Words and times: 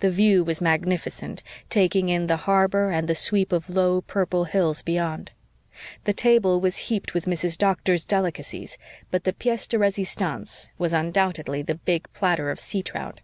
The 0.00 0.10
view 0.10 0.44
was 0.44 0.60
magnificent, 0.60 1.42
taking 1.70 2.10
in 2.10 2.26
the 2.26 2.36
harbor 2.44 2.90
and 2.90 3.08
the 3.08 3.14
sweep 3.14 3.50
of 3.50 3.70
low, 3.70 4.02
purple 4.02 4.44
hills 4.44 4.82
beyond. 4.82 5.30
The 6.04 6.12
table 6.12 6.60
was 6.60 6.76
heaped 6.92 7.14
with 7.14 7.24
Mrs. 7.24 7.56
Doctor's 7.56 8.04
delicacies 8.04 8.76
but 9.10 9.24
the 9.24 9.32
piece 9.32 9.66
de 9.66 9.78
resistance 9.78 10.68
was 10.76 10.92
undoubtedly 10.92 11.62
the 11.62 11.76
big 11.76 12.12
platter 12.12 12.50
of 12.50 12.60
sea 12.60 12.82
trout. 12.82 13.22